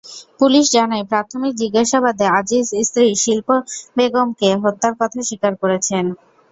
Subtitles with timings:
[0.39, 3.57] Police জানায়, প্রাথমিক জিজ্ঞাসাবাদে আজিজ স্ত্রী শিল্পী
[3.97, 6.05] বেগমকে হত্যার কথা স্বীকার করেছেন।